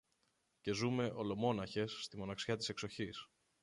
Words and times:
Και 0.61 0.71
ζούμε, 0.73 1.11
ολομόναχες, 1.15 1.99
στη 2.03 2.17
μοναξιά 2.17 2.55
της 2.57 2.69
εξοχής 2.69 3.29